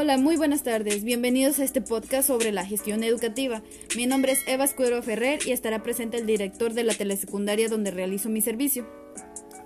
Hola, 0.00 0.16
muy 0.16 0.36
buenas 0.36 0.62
tardes. 0.62 1.02
Bienvenidos 1.02 1.58
a 1.58 1.64
este 1.64 1.80
podcast 1.80 2.28
sobre 2.28 2.52
la 2.52 2.64
gestión 2.64 3.02
educativa. 3.02 3.62
Mi 3.96 4.06
nombre 4.06 4.30
es 4.30 4.38
Eva 4.46 4.64
Escuero 4.64 5.02
Ferrer 5.02 5.40
y 5.44 5.50
estará 5.50 5.82
presente 5.82 6.18
el 6.18 6.24
director 6.24 6.72
de 6.72 6.84
la 6.84 6.94
telesecundaria 6.94 7.68
donde 7.68 7.90
realizo 7.90 8.28
mi 8.28 8.40
servicio. 8.40 8.86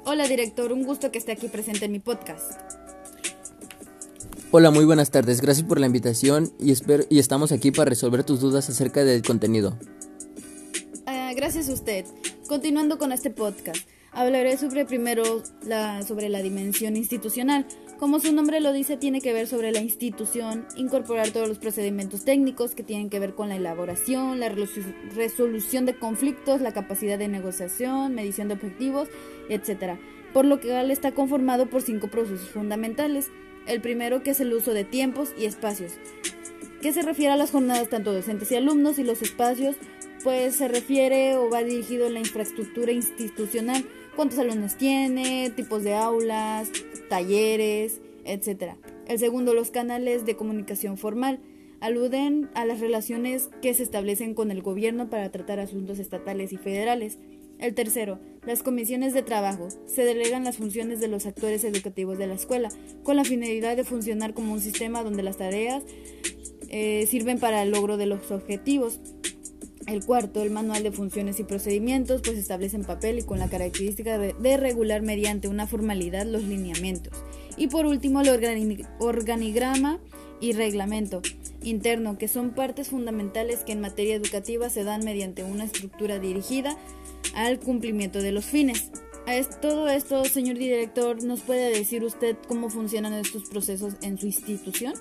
Hola, 0.07 0.27
director, 0.27 0.73
un 0.73 0.85
gusto 0.85 1.13
que 1.13 1.19
esté 1.19 1.33
aquí 1.33 1.49
presente 1.49 1.85
en 1.85 1.93
mi 1.93 1.99
podcast. 1.99 2.51
Hola, 4.53 4.71
muy 4.71 4.87
buenas 4.87 5.11
tardes. 5.11 5.43
Gracias 5.43 5.67
por 5.67 5.79
la 5.79 5.85
invitación 5.85 6.51
y, 6.59 6.73
espero, 6.73 7.05
y 7.11 7.19
estamos 7.19 7.53
aquí 7.53 7.71
para 7.71 7.91
resolver 7.91 8.25
tus 8.25 8.41
dudas 8.41 8.71
acerca 8.71 9.05
del 9.05 9.21
contenido. 9.21 9.79
Ah, 11.05 11.33
gracias 11.37 11.69
a 11.69 11.75
usted. 11.75 12.07
Continuando 12.49 12.97
con 12.97 13.13
este 13.13 13.29
podcast. 13.29 13.87
Hablaré 14.13 14.57
sobre 14.57 14.87
primero 14.87 15.43
la, 15.67 16.03
sobre 16.03 16.31
la 16.31 16.41
dimensión 16.41 16.97
institucional. 16.97 17.67
Como 18.03 18.19
su 18.19 18.33
nombre 18.33 18.59
lo 18.59 18.73
dice, 18.73 18.97
tiene 18.97 19.21
que 19.21 19.33
ver 19.33 19.47
sobre 19.47 19.71
la 19.71 19.79
institución, 19.79 20.67
incorporar 20.75 21.31
todos 21.31 21.47
los 21.47 21.61
procedimientos 21.61 22.25
técnicos 22.25 22.75
que 22.75 22.83
tienen 22.83 23.09
que 23.09 23.21
ver 23.21 23.37
con 23.37 23.49
la 23.49 23.55
elaboración, 23.55 24.41
la 24.41 24.49
resolución 24.49 25.87
de 25.87 25.97
conflictos, 25.97 26.61
la 26.61 26.73
capacidad 26.73 27.17
de 27.17 27.29
negociación, 27.29 28.13
medición 28.13 28.49
de 28.49 28.55
objetivos, 28.55 29.09
etc. 29.49 30.01
Por 30.33 30.47
lo 30.47 30.59
que 30.59 30.81
está 30.91 31.13
conformado 31.13 31.67
por 31.67 31.81
cinco 31.81 32.09
procesos 32.09 32.49
fundamentales. 32.49 33.31
El 33.69 33.81
primero 33.81 34.25
que 34.25 34.31
es 34.31 34.41
el 34.41 34.53
uso 34.53 34.75
de 34.75 34.83
tiempos 34.83 35.33
y 35.39 35.45
espacios, 35.45 35.93
que 36.81 36.93
se 36.93 37.03
refiere 37.03 37.31
a 37.31 37.37
las 37.37 37.53
jornadas 37.53 37.89
tanto 37.89 38.13
docentes 38.13 38.51
y 38.51 38.57
alumnos 38.57 38.99
y 38.99 39.05
los 39.05 39.23
espacios, 39.23 39.77
pues 40.23 40.57
se 40.57 40.69
refiere 40.69 41.37
o 41.37 41.51
va 41.51 41.63
dirigido 41.63 42.07
a 42.07 42.11
la 42.11 42.21
infraestructura 42.21 42.93
institucional 42.93 43.85
cuántos 44.17 44.39
alumnos 44.39 44.77
tiene, 44.77 45.51
tipos 45.51 45.83
de 45.83 45.95
aulas, 45.95 46.71
talleres, 47.09 48.01
etc. 48.25 48.75
El 49.07 49.19
segundo, 49.19 49.55
los 49.55 49.71
canales 49.71 50.25
de 50.27 50.37
comunicación 50.37 50.97
formal. 50.97 51.41
Aluden 51.81 52.49
a 52.55 52.65
las 52.65 52.79
relaciones 52.79 53.51
que 53.61 53.75
se 53.75 53.83
establecen 53.83 54.35
con 54.35 54.53
el 54.53 54.63
gobierno 54.63 55.11
para 55.11 55.33
tratar 55.33 55.59
asuntos 55.59 55.99
estatales 55.99 56.53
y 56.53 56.57
federales. 56.57 57.19
El 57.59 57.75
tercero, 57.75 58.21
las 58.47 58.63
comisiones 58.63 59.15
de 59.15 59.23
trabajo. 59.23 59.69
Se 59.87 60.05
delegan 60.05 60.45
las 60.45 60.59
funciones 60.59 61.01
de 61.01 61.09
los 61.09 61.27
actores 61.27 61.65
educativos 61.65 62.19
de 62.19 62.29
la 62.29 62.35
escuela, 62.35 62.69
con 63.03 63.17
la 63.17 63.25
finalidad 63.25 63.77
de 63.77 63.83
funcionar 63.83 64.33
como 64.33 64.53
un 64.53 64.61
sistema 64.61 65.03
donde 65.03 65.25
las 65.25 65.39
tareas 65.39 65.83
eh, 66.69 67.07
sirven 67.09 67.41
para 67.41 67.63
el 67.63 67.71
logro 67.71 67.97
de 67.97 68.07
los 68.07 68.31
objetivos. 68.31 69.01
El 69.87 70.05
cuarto, 70.05 70.43
el 70.43 70.51
manual 70.51 70.83
de 70.83 70.93
funciones 70.93 71.41
y 71.41 71.45
procedimientos, 71.45 72.23
pues 72.23 72.39
establece 72.39 72.77
en 72.77 72.85
papel 72.85 73.19
y 73.19 73.23
con 73.23 73.39
la 73.39 73.49
característica 73.49 74.19
de, 74.19 74.57
regular 74.57 75.03
mediante 75.03 75.49
una 75.49 75.67
formalidad 75.67 76.27
los 76.27 76.45
lineamientos. 76.45 77.13
Y 77.57 77.69
por 77.69 77.87
último, 77.87 78.21
el 78.21 78.29
organigrama 78.99 79.99
y 80.41 80.53
reglamento 80.53 81.23
interno, 81.63 82.19
que 82.19 82.29
son 82.29 82.51
partes 82.51 82.89
fundamentales 82.89 83.61
que 83.61 83.73
en 83.73 83.81
materia 83.81 84.15
educativa 84.15 84.69
se 84.71 84.85
dan 84.85 85.05
mediante 85.05 85.45
una 85.45 85.65
estructura 85.65 86.19
dirigida 86.19 86.77
al 87.35 87.61
cumplimiento 87.61 88.21
de 88.21 88.33
los 88.33 88.45
fines. 88.45 88.91
Todo 89.61 89.89
esto, 89.89 90.25
señor 90.25 90.59
director, 90.59 91.23
¿nos 91.23 91.41
puede 91.41 91.71
decir 91.71 92.03
usted 92.03 92.37
cómo 92.49 92.69
funcionan 92.69 93.13
estos 93.15 93.49
procesos 93.49 93.95
en 94.03 94.19
su 94.19 94.27
institución? 94.27 94.95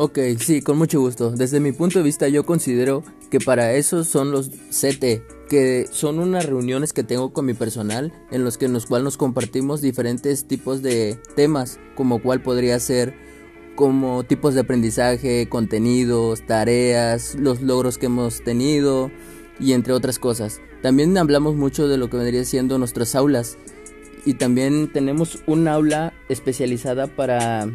Ok, 0.00 0.16
sí, 0.38 0.62
con 0.62 0.78
mucho 0.78 1.00
gusto. 1.00 1.32
Desde 1.32 1.58
mi 1.58 1.72
punto 1.72 1.98
de 1.98 2.04
vista 2.04 2.28
yo 2.28 2.46
considero 2.46 3.02
que 3.32 3.40
para 3.40 3.72
eso 3.72 4.04
son 4.04 4.30
los 4.30 4.48
CT, 4.48 5.48
que 5.48 5.88
son 5.90 6.20
unas 6.20 6.46
reuniones 6.46 6.92
que 6.92 7.02
tengo 7.02 7.32
con 7.32 7.46
mi 7.46 7.52
personal 7.52 8.12
en 8.30 8.44
los 8.44 8.58
que 8.58 8.66
en 8.66 8.74
los 8.74 8.86
cuales 8.86 9.02
nos 9.02 9.16
compartimos 9.16 9.80
diferentes 9.80 10.46
tipos 10.46 10.82
de 10.82 11.18
temas, 11.34 11.80
como 11.96 12.22
cuál 12.22 12.40
podría 12.42 12.78
ser 12.78 13.12
como 13.74 14.22
tipos 14.22 14.54
de 14.54 14.60
aprendizaje, 14.60 15.48
contenidos, 15.48 16.46
tareas, 16.46 17.34
los 17.34 17.60
logros 17.60 17.98
que 17.98 18.06
hemos 18.06 18.44
tenido 18.44 19.10
y 19.58 19.72
entre 19.72 19.94
otras 19.94 20.20
cosas. 20.20 20.60
También 20.80 21.18
hablamos 21.18 21.56
mucho 21.56 21.88
de 21.88 21.98
lo 21.98 22.08
que 22.08 22.18
vendría 22.18 22.44
siendo 22.44 22.78
nuestras 22.78 23.16
aulas 23.16 23.58
y 24.24 24.34
también 24.34 24.92
tenemos 24.92 25.40
un 25.48 25.66
aula 25.66 26.12
especializada 26.28 27.08
para 27.08 27.68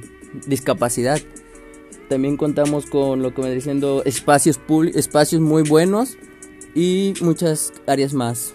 discapacidad 0.48 1.20
también 2.14 2.38
contamos 2.38 2.86
con 2.86 3.24
lo 3.24 3.34
que 3.34 3.42
me 3.42 3.50
diciendo 3.50 4.04
espacios, 4.06 4.60
espacios 4.94 5.42
muy 5.42 5.64
buenos 5.64 6.16
y 6.76 7.16
muchas 7.22 7.74
áreas 7.88 8.14
más. 8.14 8.54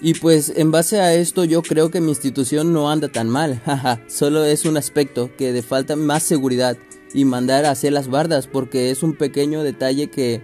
Y 0.00 0.14
pues 0.14 0.52
en 0.54 0.70
base 0.70 1.00
a 1.00 1.14
esto 1.14 1.42
yo 1.42 1.62
creo 1.62 1.90
que 1.90 2.00
mi 2.00 2.10
institución 2.10 2.72
no 2.72 2.92
anda 2.92 3.08
tan 3.08 3.28
mal, 3.28 3.60
solo 4.06 4.44
es 4.44 4.64
un 4.64 4.76
aspecto 4.76 5.30
que 5.36 5.52
de 5.52 5.62
falta 5.62 5.96
más 5.96 6.22
seguridad 6.22 6.76
y 7.12 7.24
mandar 7.24 7.64
a 7.64 7.72
hacer 7.72 7.92
las 7.92 8.06
bardas 8.06 8.46
porque 8.46 8.92
es 8.92 9.02
un 9.02 9.14
pequeño 9.14 9.64
detalle 9.64 10.10
que 10.10 10.42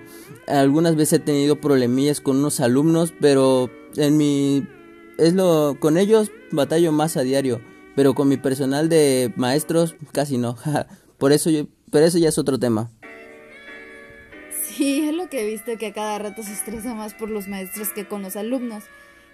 algunas 0.49 0.97
veces 0.97 1.21
he 1.21 1.23
tenido 1.23 1.61
problemillas 1.61 2.21
con 2.21 2.39
unos 2.39 2.59
alumnos, 2.59 3.15
pero 3.21 3.71
en 3.95 4.17
mi 4.17 4.67
es 5.17 5.35
lo 5.35 5.77
con 5.79 5.97
ellos 5.97 6.33
batallo 6.51 6.91
más 6.91 7.17
a 7.17 7.23
diario 7.23 7.61
pero 7.99 8.15
con 8.15 8.29
mi 8.29 8.37
personal 8.37 8.89
de 8.89 9.33
maestros 9.35 9.97
casi 10.13 10.39
no. 10.39 10.57
Por 11.19 11.33
eso 11.33 11.51
yo, 11.51 11.67
pero 11.91 12.07
eso 12.07 12.17
ya 12.17 12.29
es 12.29 12.39
otro 12.39 12.57
tema. 12.57 12.93
Sí, 14.63 15.09
es 15.09 15.13
lo 15.13 15.29
que 15.29 15.43
he 15.43 15.51
visto 15.51 15.77
que 15.77 15.89
a 15.89 15.93
cada 15.93 16.17
rato 16.21 16.45
se 16.45 16.53
estresa 16.53 16.95
más 16.95 17.15
por 17.15 17.29
los 17.29 17.49
maestros 17.49 17.89
que 17.89 18.07
con 18.07 18.23
los 18.23 18.37
alumnos. 18.37 18.85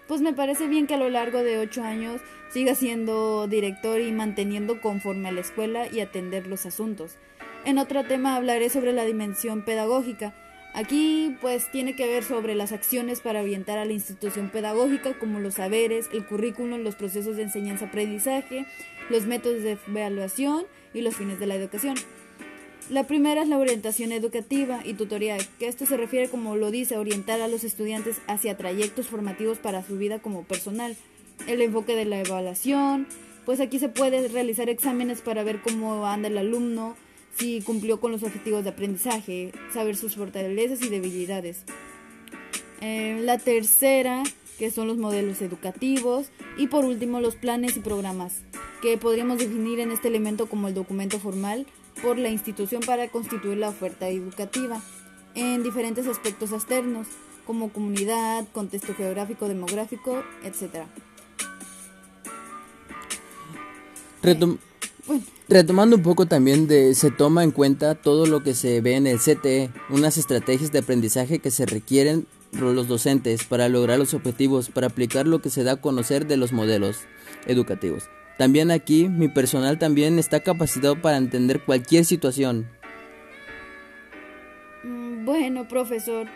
Pues 0.08 0.22
me 0.22 0.32
parece 0.32 0.66
bien 0.66 0.86
que 0.86 0.94
a 0.94 0.96
lo 0.96 1.10
largo 1.10 1.42
de 1.42 1.58
ocho 1.58 1.82
años 1.82 2.22
siga 2.48 2.74
siendo 2.74 3.48
director 3.48 4.00
y 4.00 4.12
manteniendo 4.12 4.80
conforme 4.80 5.28
a 5.28 5.32
la 5.32 5.42
escuela 5.42 5.86
y 5.86 6.00
atender 6.00 6.46
los 6.46 6.64
asuntos. 6.64 7.18
En 7.66 7.76
otro 7.76 8.04
tema 8.04 8.34
hablaré 8.34 8.70
sobre 8.70 8.94
la 8.94 9.04
dimensión 9.04 9.66
pedagógica, 9.66 10.34
Aquí 10.74 11.36
pues 11.40 11.70
tiene 11.70 11.94
que 11.94 12.08
ver 12.08 12.24
sobre 12.24 12.56
las 12.56 12.72
acciones 12.72 13.20
para 13.20 13.42
orientar 13.42 13.78
a 13.78 13.84
la 13.84 13.92
institución 13.92 14.50
pedagógica 14.50 15.16
como 15.16 15.38
los 15.38 15.54
saberes, 15.54 16.08
el 16.12 16.26
currículum, 16.26 16.82
los 16.82 16.96
procesos 16.96 17.36
de 17.36 17.44
enseñanza-aprendizaje, 17.44 18.66
los 19.08 19.24
métodos 19.24 19.62
de 19.62 19.78
evaluación 19.86 20.64
y 20.92 21.02
los 21.02 21.14
fines 21.14 21.38
de 21.38 21.46
la 21.46 21.54
educación. 21.54 21.94
La 22.90 23.04
primera 23.04 23.42
es 23.42 23.48
la 23.48 23.56
orientación 23.56 24.10
educativa 24.10 24.80
y 24.84 24.94
tutorial, 24.94 25.40
que 25.60 25.68
esto 25.68 25.86
se 25.86 25.96
refiere 25.96 26.28
como 26.28 26.56
lo 26.56 26.72
dice, 26.72 26.98
orientar 26.98 27.40
a 27.40 27.46
los 27.48 27.62
estudiantes 27.62 28.16
hacia 28.26 28.56
trayectos 28.56 29.06
formativos 29.06 29.58
para 29.58 29.84
su 29.84 29.96
vida 29.96 30.18
como 30.18 30.42
personal. 30.42 30.96
El 31.46 31.62
enfoque 31.62 31.94
de 31.94 32.04
la 32.04 32.18
evaluación, 32.18 33.06
pues 33.46 33.60
aquí 33.60 33.78
se 33.78 33.88
puede 33.88 34.26
realizar 34.26 34.68
exámenes 34.68 35.20
para 35.20 35.44
ver 35.44 35.60
cómo 35.62 36.06
anda 36.06 36.26
el 36.26 36.36
alumno, 36.36 36.96
si 37.36 37.60
cumplió 37.62 38.00
con 38.00 38.12
los 38.12 38.22
objetivos 38.22 38.64
de 38.64 38.70
aprendizaje, 38.70 39.52
saber 39.72 39.96
sus 39.96 40.16
fortalezas 40.16 40.82
y 40.82 40.88
debilidades. 40.88 41.64
Eh, 42.80 43.20
la 43.22 43.38
tercera, 43.38 44.22
que 44.58 44.70
son 44.70 44.86
los 44.86 44.98
modelos 44.98 45.42
educativos. 45.42 46.30
Y 46.56 46.68
por 46.68 46.84
último, 46.84 47.20
los 47.20 47.36
planes 47.36 47.76
y 47.76 47.80
programas, 47.80 48.42
que 48.82 48.98
podríamos 48.98 49.38
definir 49.38 49.80
en 49.80 49.90
este 49.90 50.08
elemento 50.08 50.46
como 50.46 50.68
el 50.68 50.74
documento 50.74 51.18
formal 51.18 51.66
por 52.02 52.18
la 52.18 52.28
institución 52.28 52.82
para 52.82 53.08
constituir 53.08 53.58
la 53.58 53.68
oferta 53.68 54.08
educativa 54.08 54.80
en 55.34 55.62
diferentes 55.62 56.06
aspectos 56.06 56.52
externos, 56.52 57.06
como 57.46 57.70
comunidad, 57.70 58.46
contexto 58.52 58.94
geográfico, 58.94 59.48
demográfico, 59.48 60.22
etc. 60.44 60.86
Retomando 65.48 65.96
un 65.96 66.02
poco 66.02 66.26
también 66.26 66.66
de 66.66 66.94
se 66.94 67.10
toma 67.10 67.44
en 67.44 67.50
cuenta 67.50 67.94
todo 67.94 68.26
lo 68.26 68.42
que 68.42 68.54
se 68.54 68.80
ve 68.80 68.96
en 68.96 69.06
el 69.06 69.18
CTE, 69.18 69.70
unas 69.90 70.16
estrategias 70.16 70.72
de 70.72 70.78
aprendizaje 70.78 71.38
que 71.38 71.50
se 71.50 71.66
requieren 71.66 72.26
los 72.52 72.88
docentes 72.88 73.44
para 73.44 73.68
lograr 73.68 73.98
los 73.98 74.14
objetivos, 74.14 74.70
para 74.70 74.86
aplicar 74.86 75.26
lo 75.26 75.40
que 75.40 75.50
se 75.50 75.64
da 75.64 75.72
a 75.72 75.80
conocer 75.80 76.26
de 76.26 76.36
los 76.36 76.52
modelos 76.52 77.00
educativos. 77.46 78.08
También 78.38 78.70
aquí 78.70 79.08
mi 79.08 79.28
personal 79.28 79.78
también 79.78 80.18
está 80.18 80.40
capacitado 80.40 81.00
para 81.00 81.18
entender 81.18 81.62
cualquier 81.64 82.04
situación. 82.04 82.66
Mm, 84.82 85.24
bueno, 85.24 85.68
profesor, 85.68 86.26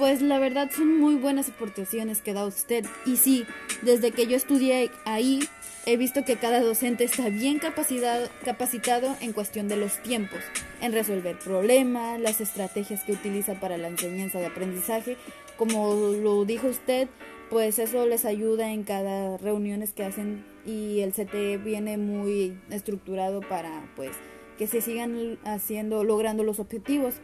pues 0.00 0.22
la 0.22 0.38
verdad 0.38 0.70
son 0.74 0.98
muy 0.98 1.14
buenas 1.14 1.50
aportaciones 1.50 2.22
que 2.22 2.32
da 2.32 2.46
usted. 2.46 2.86
Y 3.04 3.18
sí, 3.18 3.44
desde 3.82 4.12
que 4.12 4.26
yo 4.26 4.34
estudié 4.34 4.90
ahí, 5.04 5.46
he 5.84 5.98
visto 5.98 6.24
que 6.24 6.36
cada 6.36 6.62
docente 6.62 7.04
está 7.04 7.28
bien 7.28 7.58
capacitado, 7.58 8.26
capacitado 8.42 9.14
en 9.20 9.34
cuestión 9.34 9.68
de 9.68 9.76
los 9.76 10.02
tiempos, 10.02 10.40
en 10.80 10.94
resolver 10.94 11.38
problemas, 11.38 12.18
las 12.18 12.40
estrategias 12.40 13.04
que 13.04 13.12
utiliza 13.12 13.60
para 13.60 13.76
la 13.76 13.88
enseñanza 13.88 14.38
de 14.38 14.46
aprendizaje. 14.46 15.18
Como 15.58 15.94
lo 15.94 16.46
dijo 16.46 16.68
usted, 16.68 17.06
pues 17.50 17.78
eso 17.78 18.06
les 18.06 18.24
ayuda 18.24 18.70
en 18.70 18.84
cada 18.84 19.36
reuniones 19.36 19.92
que 19.92 20.04
hacen 20.04 20.46
y 20.64 21.00
el 21.00 21.12
CT 21.12 21.62
viene 21.62 21.98
muy 21.98 22.58
estructurado 22.70 23.42
para 23.42 23.84
pues 23.96 24.12
que 24.56 24.66
se 24.66 24.80
sigan 24.80 25.38
haciendo, 25.44 26.04
logrando 26.04 26.42
los 26.42 26.58
objetivos. 26.58 27.16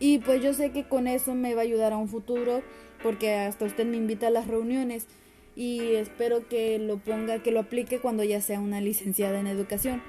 Y 0.00 0.18
pues 0.18 0.42
yo 0.42 0.54
sé 0.54 0.70
que 0.70 0.84
con 0.84 1.06
eso 1.06 1.34
me 1.34 1.54
va 1.54 1.62
a 1.62 1.64
ayudar 1.64 1.92
a 1.92 1.96
un 1.96 2.08
futuro, 2.08 2.62
porque 3.02 3.34
hasta 3.34 3.64
usted 3.64 3.86
me 3.86 3.96
invita 3.96 4.28
a 4.28 4.30
las 4.30 4.46
reuniones 4.46 5.06
y 5.56 5.94
espero 5.94 6.46
que 6.48 6.78
lo 6.78 6.98
ponga, 6.98 7.42
que 7.42 7.50
lo 7.50 7.60
aplique 7.60 7.98
cuando 7.98 8.22
ya 8.22 8.40
sea 8.40 8.60
una 8.60 8.80
licenciada 8.80 9.40
en 9.40 9.48
educación. 9.48 10.02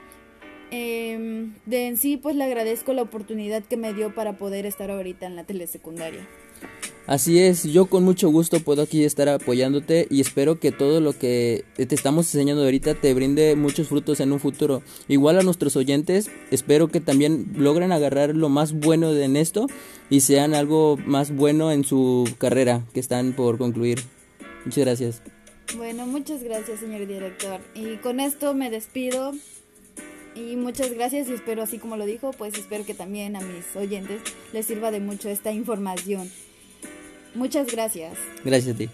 Em, 0.72 1.56
de 1.66 1.88
en 1.88 1.98
sí, 1.98 2.18
pues 2.18 2.36
le 2.36 2.44
agradezco 2.44 2.94
la 2.94 3.02
oportunidad 3.02 3.64
que 3.64 3.76
me 3.76 3.94
dio 3.94 4.14
para 4.14 4.38
poder 4.38 4.68
estar 4.68 4.92
ahorita 4.92 5.26
en 5.26 5.36
la 5.36 5.44
telesecundaria. 5.44 6.28
Así 7.10 7.40
es, 7.40 7.64
yo 7.64 7.88
con 7.88 8.04
mucho 8.04 8.30
gusto 8.30 8.60
puedo 8.60 8.84
aquí 8.84 9.04
estar 9.04 9.30
apoyándote 9.30 10.06
y 10.12 10.22
espero 10.22 10.60
que 10.60 10.72
todo 10.72 11.02
lo 11.02 11.18
que 11.18 11.66
te 11.76 11.96
estamos 11.96 12.28
enseñando 12.28 12.62
ahorita 12.62 12.94
te 12.94 13.12
brinde 13.16 13.56
muchos 13.56 13.88
frutos 13.88 14.20
en 14.20 14.32
un 14.32 14.40
futuro. 14.40 14.84
Igual 15.08 15.40
a 15.40 15.42
nuestros 15.42 15.76
oyentes, 15.76 16.30
espero 16.52 16.90
que 16.90 17.02
también 17.02 17.52
logren 17.56 17.92
agarrar 17.92 18.36
lo 18.36 18.50
más 18.50 18.74
bueno 18.74 19.12
en 19.12 19.38
esto 19.38 19.66
y 20.12 20.22
sean 20.22 20.54
algo 20.54 20.98
más 21.04 21.36
bueno 21.36 21.72
en 21.72 21.84
su 21.84 22.32
carrera 22.38 22.86
que 22.94 23.00
están 23.00 23.34
por 23.34 23.58
concluir. 23.58 24.04
Muchas 24.64 24.86
gracias. 24.86 25.24
Bueno, 25.78 26.06
muchas 26.06 26.44
gracias, 26.44 26.80
señor 26.80 27.08
director. 27.08 27.60
Y 27.74 27.96
con 27.96 28.20
esto 28.20 28.54
me 28.54 28.70
despido. 28.70 29.32
Y 30.36 30.58
muchas 30.58 30.94
gracias 30.94 31.28
y 31.28 31.34
espero, 31.34 31.64
así 31.64 31.80
como 31.80 31.98
lo 31.98 32.06
dijo, 32.06 32.34
pues 32.34 32.54
espero 32.54 32.86
que 32.86 32.94
también 32.94 33.36
a 33.36 33.42
mis 33.42 33.76
oyentes 33.76 34.22
les 34.54 34.68
sirva 34.68 34.92
de 34.92 35.00
mucho 35.00 35.28
esta 35.28 35.52
información. 35.52 36.30
Muchas 37.36 37.68
gracias. 37.72 38.18
Gracias 38.44 38.76
a 38.76 38.78
ti. 38.78 38.90